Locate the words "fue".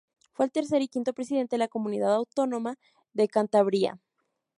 0.33-0.45